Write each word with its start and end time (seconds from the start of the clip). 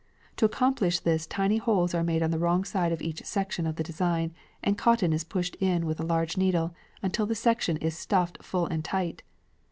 To 0.37 0.45
accomplish 0.45 0.99
this 0.99 1.27
tiny 1.27 1.57
holes 1.57 1.93
are 1.93 2.03
made 2.03 2.23
on 2.23 2.31
the 2.31 2.39
wrong 2.39 2.63
side 2.63 2.91
of 2.91 3.03
each 3.03 3.23
section 3.23 3.67
of 3.67 3.75
the 3.75 3.83
design 3.83 4.33
and 4.63 4.75
cotton 4.75 5.13
is 5.13 5.23
pushed 5.23 5.53
in 5.59 5.85
with 5.85 5.99
a 5.99 6.03
large 6.03 6.37
needle 6.37 6.73
until 7.03 7.27
the 7.27 7.35
section 7.35 7.77
is 7.77 7.95
stuffed 7.95 8.41
full 8.43 8.65
and 8.65 8.83
tight. 8.83 9.21